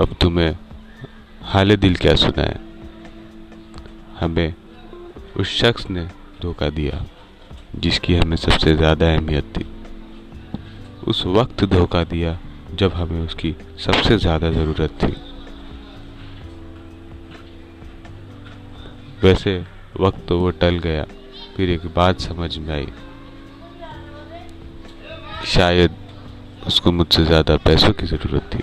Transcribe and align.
अब 0.00 0.14
तुम्हें 0.20 0.56
हाल 1.42 1.76
दिल 1.76 1.96
क्या 1.96 2.14
सुनाए? 2.14 2.58
हमें 4.20 4.54
उस 5.36 5.48
शख्स 5.48 5.90
ने 5.90 6.04
धोखा 6.42 6.68
दिया, 6.68 7.04
जिसकी 7.76 8.14
हमें 8.14 8.36
सबसे 8.36 8.74
ज़्यादा 8.76 9.12
अहमियत 9.14 9.52
थी। 9.58 9.66
उस 11.06 11.24
वक्त 11.26 11.64
धोखा 11.64 12.04
दिया, 12.04 12.38
जब 12.74 12.92
हमें 12.92 13.20
उसकी 13.20 13.54
सबसे 13.78 14.18
ज़्यादा 14.18 14.50
ज़रूरत 14.50 14.98
थी। 15.02 15.14
वैसे 19.22 19.64
वक्त 20.00 20.26
तो 20.28 20.38
वो 20.38 20.50
टल 20.50 20.78
गया, 20.78 21.06
फिर 21.56 21.70
एक 21.70 21.86
बात 21.86 22.20
समझ 22.20 22.56
में 22.58 22.74
आई। 22.74 22.88
शायद 25.46 25.96
उसको 26.66 26.92
मुझसे 26.92 27.24
ज़्यादा 27.24 27.56
पैसों 27.56 27.92
की 27.92 28.06
ज़रूरत 28.06 28.50
थी। 28.54 28.62